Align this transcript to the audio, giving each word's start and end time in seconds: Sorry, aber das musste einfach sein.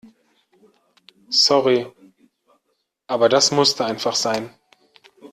Sorry, 1.29 1.85
aber 3.05 3.29
das 3.29 3.51
musste 3.51 3.85
einfach 3.85 4.15
sein. 4.15 4.49